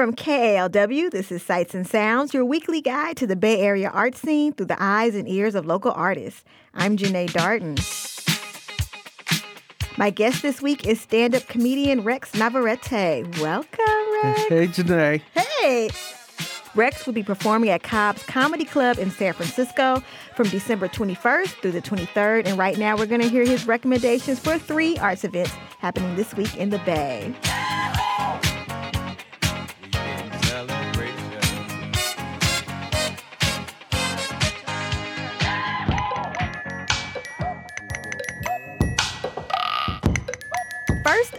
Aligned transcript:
From 0.00 0.16
KALW, 0.16 1.10
this 1.10 1.30
is 1.30 1.42
Sights 1.42 1.74
and 1.74 1.86
Sounds, 1.86 2.32
your 2.32 2.42
weekly 2.42 2.80
guide 2.80 3.18
to 3.18 3.26
the 3.26 3.36
Bay 3.36 3.60
Area 3.60 3.90
art 3.90 4.16
scene 4.16 4.54
through 4.54 4.64
the 4.64 4.82
eyes 4.82 5.14
and 5.14 5.28
ears 5.28 5.54
of 5.54 5.66
local 5.66 5.92
artists. 5.92 6.42
I'm 6.72 6.96
Jeneé 6.96 7.28
Darden. 7.32 7.76
My 9.98 10.08
guest 10.08 10.40
this 10.40 10.62
week 10.62 10.86
is 10.86 10.98
stand 11.02 11.34
up 11.34 11.46
comedian 11.48 12.02
Rex 12.02 12.32
Navarrete. 12.32 13.26
Welcome, 13.42 14.22
Rex. 14.22 14.40
Hey, 14.48 14.68
Jeneé. 14.68 15.20
Hey. 15.34 15.90
Rex 16.74 17.04
will 17.04 17.12
be 17.12 17.22
performing 17.22 17.68
at 17.68 17.82
Cobb's 17.82 18.22
Comedy 18.22 18.64
Club 18.64 18.98
in 18.98 19.10
San 19.10 19.34
Francisco 19.34 20.02
from 20.34 20.48
December 20.48 20.88
21st 20.88 21.60
through 21.60 21.72
the 21.72 21.82
23rd. 21.82 22.46
And 22.46 22.56
right 22.56 22.78
now, 22.78 22.96
we're 22.96 23.04
going 23.04 23.20
to 23.20 23.28
hear 23.28 23.44
his 23.44 23.66
recommendations 23.66 24.38
for 24.38 24.56
three 24.56 24.96
arts 24.96 25.24
events 25.24 25.50
happening 25.78 26.16
this 26.16 26.34
week 26.34 26.56
in 26.56 26.70
the 26.70 26.78
Bay. 26.78 27.34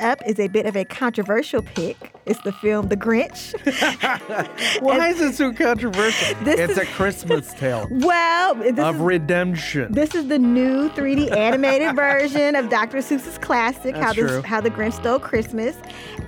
Up 0.00 0.26
is 0.26 0.38
a 0.38 0.48
bit 0.48 0.66
of 0.66 0.76
a 0.76 0.84
controversial 0.84 1.62
pick. 1.62 2.09
It's 2.26 2.40
the 2.42 2.52
film 2.52 2.88
The 2.88 2.96
Grinch. 2.96 3.54
Why 4.82 5.08
is 5.08 5.20
it 5.20 5.34
so 5.34 5.52
controversial? 5.52 6.36
This 6.44 6.60
it's 6.60 6.72
is- 6.72 6.78
a 6.78 6.86
Christmas 6.86 7.52
tale 7.54 7.86
well, 7.90 8.54
this 8.54 8.78
of 8.78 8.96
is, 8.96 9.00
redemption. 9.00 9.92
this 9.92 10.14
is 10.14 10.28
the 10.28 10.38
new 10.38 10.88
3D 10.90 11.34
animated 11.36 11.94
version 11.96 12.54
of 12.56 12.68
Dr. 12.68 12.98
Seuss's 12.98 13.38
classic, 13.38 13.96
How 13.96 14.12
the, 14.12 14.20
true. 14.26 14.42
How 14.42 14.60
the 14.60 14.70
Grinch 14.70 14.94
Stole 14.94 15.18
Christmas. 15.18 15.76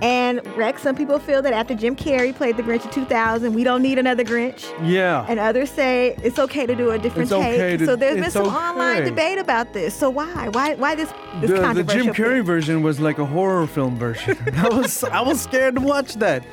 And 0.01 0.45
Rex, 0.57 0.81
some 0.81 0.95
people 0.95 1.19
feel 1.19 1.41
that 1.43 1.53
after 1.53 1.75
Jim 1.75 1.95
Carrey 1.95 2.35
played 2.35 2.57
the 2.57 2.63
Grinch 2.63 2.83
in 2.85 2.91
2000, 2.91 3.53
we 3.53 3.63
don't 3.63 3.81
need 3.81 3.97
another 3.99 4.23
Grinch. 4.23 4.65
yeah. 4.87 5.25
And 5.29 5.39
others 5.39 5.69
say 5.69 6.15
it's 6.23 6.39
okay 6.39 6.65
to 6.65 6.75
do 6.75 6.91
a 6.91 6.97
different 6.99 7.31
It's 7.31 7.39
take. 7.39 7.53
okay 7.55 7.77
to- 7.77 7.85
so 7.85 7.95
there's 7.95 8.15
been 8.15 8.23
it's 8.25 8.33
some 8.33 8.47
online 8.47 9.03
debate 9.05 9.37
about 9.37 9.73
this. 9.73 9.93
So 9.95 10.09
why? 10.09 10.49
Why 10.49 10.75
why 10.75 10.95
this 10.95 11.09
this 11.39 11.51
the, 11.51 11.73
the 11.73 11.83
Jim 11.83 12.07
Carrey 12.07 12.39
pick? 12.39 12.45
version 12.45 12.81
was 12.83 12.99
like 12.99 13.19
a 13.19 13.25
horror 13.25 13.67
film 13.67 13.97
version. 13.97 14.37
I 14.57 14.69
was 14.69 15.03
I 15.03 15.21
was 15.21 15.41
scared 15.41 15.77
watch 15.83 16.15
that. 16.15 16.43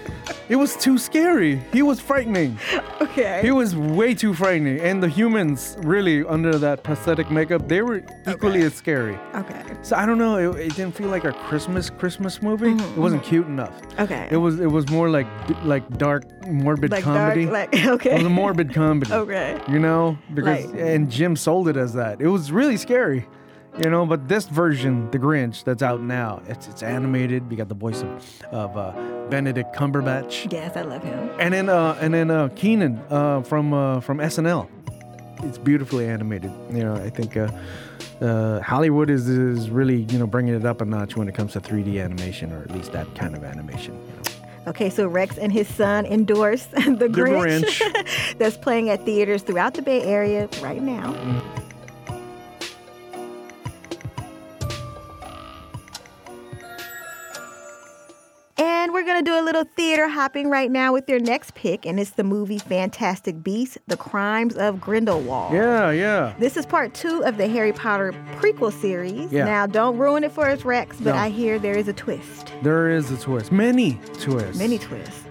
It 0.48 0.56
was 0.56 0.76
too 0.76 0.98
scary. 0.98 1.56
He 1.72 1.82
was 1.82 2.00
frightening. 2.00 2.58
Okay. 3.00 3.40
He 3.42 3.50
was 3.50 3.74
way 3.74 4.14
too 4.14 4.34
frightening. 4.34 4.80
And 4.80 5.02
the 5.02 5.08
humans, 5.08 5.76
really, 5.82 6.24
under 6.24 6.56
that 6.58 6.82
prosthetic 6.82 7.30
makeup, 7.30 7.66
they 7.68 7.82
were 7.82 8.02
equally 8.28 8.62
as 8.62 8.74
scary. 8.74 9.16
okay. 9.34 9.62
So 9.82 9.96
I 9.96 10.06
don't 10.06 10.18
know. 10.18 10.36
It, 10.52 10.66
it 10.66 10.76
didn't 10.76 10.94
feel 10.96 11.08
like 11.08 11.24
a 11.24 11.32
Christmas 11.32 11.90
Christmas 11.90 12.42
movie. 12.42 12.66
Mm-hmm, 12.74 12.92
It 12.94 12.98
wasn't 12.98 13.22
cute 13.24 13.46
enough. 13.46 13.80
Okay. 13.98 14.28
It 14.30 14.36
was 14.36 14.60
it 14.60 14.70
was 14.70 14.88
more 14.90 15.08
like 15.08 15.26
like 15.64 15.88
dark 15.98 16.24
morbid 16.46 16.90
like 16.90 17.04
comedy. 17.04 17.46
dark, 17.46 17.72
like 17.72 17.86
okay. 17.96 18.10
It 18.12 18.18
was 18.18 18.26
a 18.26 18.30
morbid 18.30 18.72
comedy. 18.74 19.12
Okay. 19.12 19.60
You 19.68 19.78
know, 19.78 20.18
because 20.34 20.66
Like- 20.66 20.80
and 20.80 21.10
Jim 21.10 21.36
sold 21.36 21.68
it 21.68 21.76
as 21.76 21.92
that. 21.94 22.20
It 22.20 22.28
was 22.28 22.52
really 22.52 22.76
scary. 22.76 23.26
You 23.78 23.88
know, 23.88 24.04
but 24.04 24.28
this 24.28 24.46
version, 24.46 25.10
The 25.10 25.18
Grinch, 25.18 25.64
that's 25.64 25.82
out 25.82 26.00
now, 26.02 26.42
it's 26.48 26.66
it's 26.68 26.82
animated. 26.82 27.48
We 27.48 27.56
got 27.56 27.68
the 27.68 27.74
voice 27.74 28.02
of, 28.02 28.42
of 28.52 28.76
uh, 28.76 28.92
Benedict 29.30 29.74
Cumberbatch, 29.74 30.52
Yes, 30.52 30.76
I 30.76 30.82
love 30.82 31.02
him. 31.02 31.30
and 31.38 31.54
then 31.54 31.68
uh, 31.68 31.96
and 32.00 32.12
then 32.12 32.30
uh, 32.30 32.48
Kenan 32.56 33.00
uh, 33.10 33.42
from 33.42 33.72
uh, 33.72 34.00
from 34.00 34.18
SNL. 34.18 34.68
It's 35.44 35.56
beautifully 35.56 36.06
animated. 36.06 36.52
You 36.70 36.84
know, 36.84 36.94
I 36.96 37.08
think 37.10 37.36
uh, 37.36 37.48
uh, 38.20 38.60
Hollywood 38.60 39.08
is 39.08 39.28
is 39.28 39.70
really 39.70 40.02
you 40.10 40.18
know 40.18 40.26
bringing 40.26 40.54
it 40.54 40.66
up 40.66 40.80
a 40.82 40.84
notch 40.84 41.16
when 41.16 41.28
it 41.28 41.34
comes 41.34 41.52
to 41.52 41.60
3D 41.60 42.02
animation, 42.04 42.52
or 42.52 42.62
at 42.62 42.70
least 42.72 42.92
that 42.92 43.14
kind 43.14 43.34
of 43.36 43.44
animation. 43.44 43.94
You 43.94 44.14
know. 44.16 44.22
Okay, 44.66 44.91
so 44.91 45.08
Rex 45.08 45.38
and 45.38 45.50
his 45.52 45.66
son 45.68 46.04
endorse 46.04 46.64
the 46.72 46.80
Grinch, 47.08 47.62
Grinch. 47.80 48.34
that's 48.38 48.58
playing 48.58 48.91
at 48.91 49.04
theaters 49.06 49.42
throughout 49.42 49.72
the 49.74 49.80
Bay 49.82 50.02
Area 50.02 50.48
right 50.60 50.82
now. 50.82 51.14
And 51.14 51.41
going 59.25 59.38
to 59.38 59.41
do 59.41 59.44
a 59.44 59.47
little 59.47 59.64
theater 59.76 60.08
hopping 60.08 60.48
right 60.48 60.70
now 60.70 60.92
with 60.92 61.08
your 61.08 61.20
next 61.20 61.54
pick, 61.54 61.84
and 61.84 62.00
it's 62.00 62.10
the 62.10 62.25
movie 62.25 62.58
Fantastic 62.58 63.42
Beasts 63.42 63.76
The 63.86 63.97
Crimes 63.97 64.56
of 64.56 64.81
Grindelwald. 64.81 65.53
Yeah, 65.53 65.91
yeah. 65.91 66.34
This 66.38 66.56
is 66.56 66.64
part 66.64 66.94
two 66.94 67.22
of 67.25 67.36
the 67.36 67.47
Harry 67.48 67.72
Potter 67.72 68.12
prequel 68.36 68.72
series. 68.72 69.31
Yeah. 69.32 69.44
Now, 69.44 69.66
don't 69.66 69.98
ruin 69.98 70.25
it 70.25 70.32
for 70.32 70.48
us, 70.48 70.64
Rex, 70.64 70.97
but 70.98 71.14
No. 71.14 71.20
I 71.20 71.28
hear 71.28 71.58
there 71.58 71.76
is 71.76 71.88
a 71.88 71.92
twist. 71.92 72.53
There 72.62 72.91
is 72.91 73.10
a 73.10 73.19
twist, 73.19 73.53
many 73.53 74.00
twists. 74.20 74.58
Many 74.58 74.78
twists. 74.78 75.25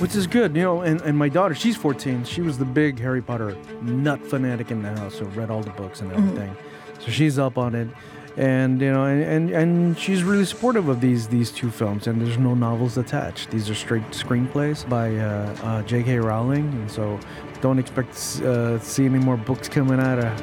which 0.00 0.16
is 0.16 0.26
good 0.26 0.56
you 0.56 0.62
know 0.62 0.80
and, 0.80 1.00
and 1.02 1.16
my 1.16 1.28
daughter 1.28 1.54
she's 1.54 1.76
14 1.76 2.24
she 2.24 2.42
was 2.42 2.58
the 2.58 2.64
big 2.64 2.98
harry 2.98 3.22
potter 3.22 3.56
nut 3.80 4.20
fanatic 4.26 4.72
in 4.72 4.82
the 4.82 4.90
house 4.98 5.14
so 5.14 5.24
read 5.26 5.50
all 5.50 5.62
the 5.62 5.70
books 5.70 6.00
and 6.00 6.10
mm-hmm. 6.10 6.28
everything 6.28 6.56
so 6.98 7.12
she's 7.12 7.38
up 7.38 7.56
on 7.56 7.76
it 7.76 7.88
and 8.36 8.80
you 8.80 8.92
know 8.92 9.04
and, 9.04 9.22
and 9.22 9.50
and 9.50 9.98
she's 9.98 10.24
really 10.24 10.44
supportive 10.44 10.88
of 10.88 11.00
these 11.00 11.28
these 11.28 11.50
two 11.52 11.70
films 11.70 12.06
and 12.08 12.20
there's 12.20 12.38
no 12.38 12.54
novels 12.54 12.98
attached 12.98 13.50
these 13.50 13.70
are 13.70 13.74
straight 13.74 14.02
screenplays 14.10 14.88
by 14.88 15.14
uh, 15.16 15.56
uh, 15.62 15.82
j.k 15.82 16.18
rowling 16.18 16.66
and 16.72 16.90
so 16.90 17.18
don't 17.60 17.78
expect 17.78 18.12
to 18.16 18.50
uh, 18.74 18.78
see 18.80 19.04
any 19.04 19.18
more 19.18 19.36
books 19.36 19.68
coming 19.68 20.00
out 20.00 20.18
of 20.18 20.40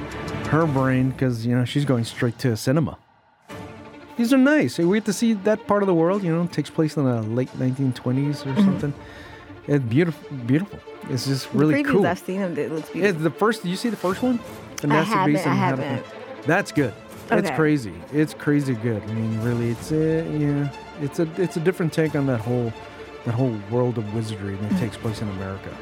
her 0.48 0.66
brain 0.66 1.10
because 1.10 1.46
you 1.46 1.54
know 1.56 1.66
she's 1.66 1.84
going 1.86 2.06
straight 2.06 2.38
to 2.40 2.56
cinema 2.56 2.98
these 4.18 4.34
are 4.34 4.38
nice. 4.38 4.78
We 4.78 4.98
get 4.98 5.06
to 5.06 5.14
see 5.14 5.34
that 5.34 5.66
part 5.66 5.82
of 5.82 5.88
the 5.88 5.96
world. 5.96 6.22
You 6.24 6.32
know, 6.32 6.46
takes 6.46 6.70
place 6.70 6.96
in 6.96 7.06
the 7.06 7.24
late 7.24 7.50
1920s 7.58 8.46
or 8.46 8.56
something. 8.62 8.94
It's 9.68 9.84
beautiful. 9.84 10.38
Beautiful. 10.46 10.80
It's 11.10 11.26
just 11.26 11.52
really 11.54 11.82
the 11.82 11.90
cool. 11.90 12.06
I've 12.06 12.20
seen 12.20 12.40
them, 12.40 12.58
it 12.58 12.72
looks 12.72 12.84
It's 12.90 12.92
beautiful. 12.92 13.24
the 13.24 13.32
first. 13.32 13.64
Did 13.64 13.70
you 13.70 13.78
see 13.78 13.90
the 13.90 13.98
first 13.98 14.22
one? 14.22 14.40
The 14.78 14.90
I 14.90 15.02
haven't, 15.02 15.38
I 15.38 15.40
and 15.40 15.60
haven't. 15.60 16.06
That's 16.44 16.72
good. 16.72 16.94
It's 17.32 17.50
crazy. 17.52 17.94
It's 18.14 18.34
crazy 18.34 18.74
good. 18.76 19.02
I 19.04 19.14
mean, 19.14 19.42
really, 19.42 19.70
it's 19.72 19.92
a 19.92 20.24
yeah. 20.38 20.70
It's 21.02 21.20
a 21.20 21.28
it's 21.42 21.58
a 21.58 21.60
different 21.60 21.94
take 21.94 22.16
on 22.16 22.28
that 22.28 22.40
whole 22.40 22.72
that 23.26 23.34
whole 23.34 23.58
world 23.70 23.98
of 23.98 24.14
wizardry 24.14 24.56
that 24.56 24.80
takes 24.80 24.98
place 24.98 25.22
in 25.22 25.30
America. 25.30 25.76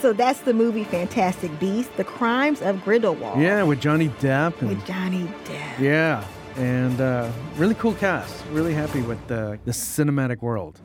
So 0.00 0.12
that's 0.12 0.40
the 0.40 0.52
movie 0.52 0.84
Fantastic 0.84 1.58
Beasts: 1.58 1.90
The 1.96 2.04
Crimes 2.04 2.60
of 2.62 2.82
Grindelwald. 2.84 3.40
Yeah, 3.40 3.62
with 3.62 3.80
Johnny 3.80 4.08
Depp 4.20 4.60
and 4.60 4.68
With 4.70 4.86
Johnny 4.86 5.24
Depp. 5.44 5.78
yeah, 5.78 6.24
and 6.56 7.00
uh, 7.00 7.30
really 7.56 7.74
cool 7.74 7.94
cast. 7.94 8.44
Really 8.52 8.74
happy 8.74 9.02
with 9.02 9.24
the 9.26 9.58
the 9.64 9.72
cinematic 9.72 10.40
world. 10.42 10.78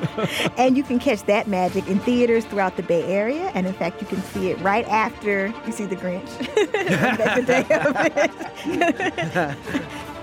And 0.56 0.76
you 0.76 0.82
can 0.82 0.98
catch 0.98 1.22
that 1.24 1.46
magic 1.48 1.86
in 1.86 2.00
theaters 2.00 2.44
throughout 2.44 2.76
the 2.76 2.82
Bay 2.82 3.04
Area. 3.04 3.50
And 3.54 3.66
in 3.66 3.74
fact, 3.74 4.00
you 4.00 4.06
can 4.06 4.22
see 4.22 4.50
it 4.50 4.58
right 4.60 4.86
after 4.88 5.52
you 5.66 5.72
see 5.72 5.86
The 5.86 5.96
Grinch. 5.96 6.30
The 7.36 7.42
day 7.46 7.66
of 7.70 7.96
it. 8.76 9.56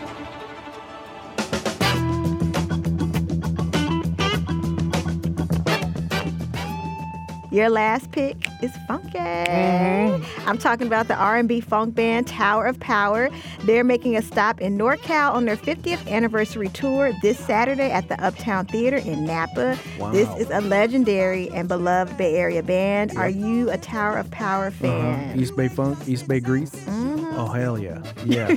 Your 7.54 7.70
last 7.70 8.12
pick 8.12 8.36
is 8.64 8.76
funky. 8.88 9.20
I'm 9.20 10.58
talking 10.58 10.88
about 10.88 11.08
the 11.08 11.14
R&B 11.14 11.62
funk 11.62 11.94
band 11.94 12.26
Tower 12.26 12.66
of 12.66 12.80
Power. 12.80 13.30
They're 13.66 13.84
making 13.84 14.18
a 14.18 14.24
stop 14.24 14.60
in 14.60 14.76
NorCal 14.76 15.32
on 15.34 15.46
their 15.46 15.56
50th 15.56 16.08
anniversary 16.10 16.70
tour 16.70 17.14
this 17.22 17.38
Saturday 17.38 17.92
at 17.92 18.10
the 18.10 18.20
Uptown 18.26 18.66
Theater 18.66 18.98
in 18.98 19.26
Napa. 19.26 19.78
This 20.12 20.28
is 20.40 20.50
a 20.50 20.62
legendary 20.62 21.48
and 21.52 21.68
beloved 21.68 22.18
Bay 22.18 22.34
Area 22.38 22.64
band. 22.64 23.16
Are 23.18 23.30
you 23.30 23.70
a 23.70 23.78
Tower 23.78 24.18
of 24.18 24.32
Power 24.32 24.68
Uh-huh. 24.68 24.88
fan? 24.88 25.40
East 25.40 25.56
Bay 25.56 25.68
Funk, 25.68 26.00
East 26.08 26.28
Bay 26.28 26.40
Grease. 26.40 26.72
Mm-hmm. 26.72 27.13
Oh 27.36 27.48
hell 27.48 27.80
yeah, 27.80 28.02
yeah. 28.26 28.56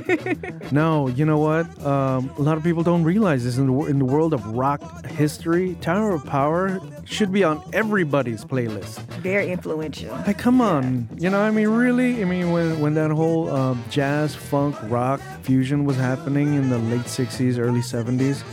no, 0.71 1.07
you 1.07 1.25
know 1.25 1.39
what? 1.39 1.65
Um, 1.85 2.29
a 2.37 2.41
lot 2.41 2.57
of 2.57 2.63
people 2.63 2.83
don't 2.83 3.03
realize 3.03 3.43
this 3.43 3.57
in 3.57 3.67
the 3.67 3.85
in 3.85 3.99
the 3.99 4.05
world 4.05 4.33
of 4.33 4.45
rock 4.45 4.81
history. 5.07 5.75
Tower 5.81 6.11
of 6.11 6.25
Power 6.25 6.79
should 7.05 7.31
be 7.31 7.43
on 7.43 7.61
everybody's 7.73 8.45
playlist. 8.45 8.99
Very 9.21 9.51
influential. 9.51 10.11
Like, 10.27 10.37
come 10.37 10.61
on, 10.61 11.09
you 11.17 11.29
know? 11.29 11.39
I 11.39 11.51
mean, 11.51 11.69
really? 11.69 12.21
I 12.21 12.25
mean, 12.25 12.51
when 12.51 12.79
when 12.79 12.93
that 12.93 13.11
whole 13.11 13.49
um, 13.49 13.83
jazz, 13.89 14.35
funk, 14.35 14.75
rock 14.83 15.21
fusion 15.41 15.85
was 15.85 15.95
happening 15.95 16.53
in 16.53 16.69
the 16.69 16.77
late 16.77 17.07
'60s, 17.07 17.57
early 17.57 17.81
'70s. 17.81 18.43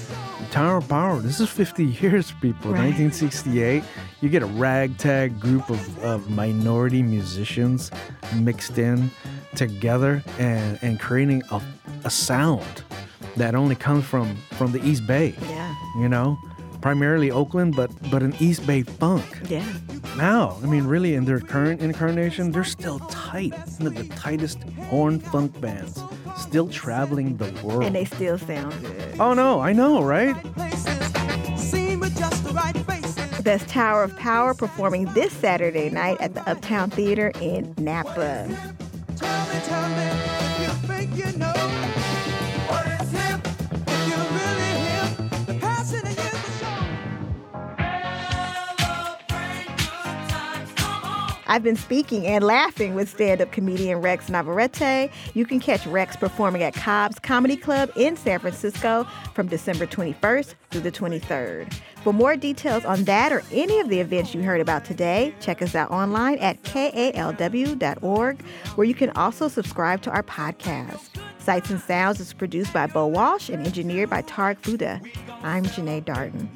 Tower 0.50 0.76
of 0.76 0.88
Power. 0.88 1.18
This 1.18 1.40
is 1.40 1.48
50 1.48 1.84
years, 2.00 2.30
people. 2.40 2.70
Right. 2.70 2.94
1968. 2.94 3.82
You 4.20 4.28
get 4.28 4.42
a 4.42 4.46
ragtag 4.46 5.40
group 5.40 5.68
of, 5.68 5.98
of 5.98 6.30
minority 6.30 7.02
musicians 7.02 7.90
mixed 8.36 8.78
in 8.78 9.10
together 9.56 10.22
and, 10.38 10.78
and 10.82 11.00
creating 11.00 11.42
a, 11.50 11.60
a 12.04 12.10
sound 12.10 12.82
that 13.36 13.54
only 13.54 13.74
comes 13.74 14.04
from, 14.04 14.36
from 14.52 14.72
the 14.72 14.84
East 14.84 15.06
Bay. 15.06 15.34
Yeah. 15.48 15.74
You 15.98 16.08
know, 16.08 16.38
primarily 16.80 17.30
Oakland, 17.30 17.74
but 17.74 17.90
but 18.10 18.22
an 18.22 18.34
East 18.40 18.66
Bay 18.66 18.82
funk. 18.82 19.24
Yeah. 19.48 19.66
Now, 20.16 20.58
I 20.62 20.66
mean, 20.66 20.84
really, 20.84 21.14
in 21.14 21.24
their 21.24 21.40
current 21.40 21.80
incarnation, 21.80 22.52
they're 22.52 22.62
still 22.62 22.98
tight. 23.10 23.54
One 23.78 23.86
of 23.86 23.94
the 23.94 24.06
tightest 24.14 24.62
horn 24.90 25.18
funk 25.18 25.58
bands, 25.60 26.02
still 26.36 26.68
traveling 26.68 27.36
the 27.36 27.50
world. 27.62 27.84
And 27.84 27.94
they 27.94 28.04
still 28.04 28.38
sound 28.38 28.80
good. 28.82 29.20
oh 29.20 29.34
no, 29.34 29.60
I 29.60 29.72
know, 29.72 30.02
right? 30.02 30.36
Best 33.42 33.68
Tower 33.68 34.04
of 34.04 34.16
Power 34.16 34.54
performing 34.54 35.04
this 35.12 35.30
Saturday 35.32 35.90
night 35.90 36.18
at 36.18 36.32
the 36.34 36.48
Uptown 36.48 36.88
Theater 36.88 37.30
in 37.42 37.74
Napa. 37.76 38.48
Tell 39.64 39.88
me, 39.88 40.10
if 40.40 40.60
you 40.60 40.68
think 40.86 41.16
you 41.16 41.38
know 41.38 41.53
I've 51.46 51.62
been 51.62 51.76
speaking 51.76 52.26
and 52.26 52.44
laughing 52.44 52.94
with 52.94 53.08
stand 53.08 53.40
up 53.40 53.52
comedian 53.52 54.00
Rex 54.00 54.28
Navarrete. 54.28 55.10
You 55.34 55.44
can 55.44 55.60
catch 55.60 55.86
Rex 55.86 56.16
performing 56.16 56.62
at 56.62 56.74
Cobb's 56.74 57.18
Comedy 57.18 57.56
Club 57.56 57.90
in 57.96 58.16
San 58.16 58.38
Francisco 58.38 59.06
from 59.34 59.48
December 59.48 59.86
21st 59.86 60.54
through 60.70 60.80
the 60.80 60.92
23rd. 60.92 61.72
For 62.02 62.12
more 62.12 62.36
details 62.36 62.84
on 62.84 63.04
that 63.04 63.32
or 63.32 63.42
any 63.50 63.80
of 63.80 63.88
the 63.88 64.00
events 64.00 64.34
you 64.34 64.42
heard 64.42 64.60
about 64.60 64.84
today, 64.84 65.34
check 65.40 65.62
us 65.62 65.74
out 65.74 65.90
online 65.90 66.38
at 66.38 66.62
kalw.org, 66.62 68.42
where 68.74 68.86
you 68.86 68.94
can 68.94 69.10
also 69.10 69.48
subscribe 69.48 70.02
to 70.02 70.10
our 70.10 70.22
podcast. 70.22 71.08
Sights 71.38 71.70
and 71.70 71.80
Sounds 71.80 72.20
is 72.20 72.32
produced 72.32 72.72
by 72.72 72.86
Bo 72.86 73.06
Walsh 73.06 73.50
and 73.50 73.66
engineered 73.66 74.08
by 74.08 74.22
Tarek 74.22 74.58
Fuda. 74.58 75.00
I'm 75.42 75.64
Jeneé 75.64 76.02
Darden. 76.02 76.48